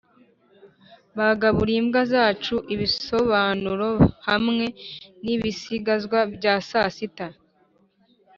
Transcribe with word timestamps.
bagaburiye 1.17 1.79
imbwa 1.81 2.01
zacu 2.13 2.55
ibisobanuro 2.73 3.89
hamwe 4.29 4.65
nibisigazwa 5.23 6.19
bya 6.35 6.55
sasita. 6.69 7.27